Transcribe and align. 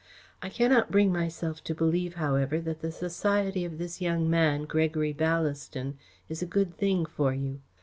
I 0.41 0.49
cannot 0.49 0.89
bring 0.89 1.13
myself 1.13 1.63
to 1.63 1.75
believe, 1.75 2.15
however, 2.15 2.59
that 2.59 2.79
the 2.81 2.91
society 2.91 3.63
of 3.63 3.77
this 3.77 4.01
young 4.01 4.27
man, 4.27 4.63
Gregory 4.63 5.13
Ballaston, 5.13 5.93
is 6.27 6.41
a 6.41 6.47
good 6.49 6.75
thing 6.75 7.05
for 7.05 7.35
you. 7.35 7.61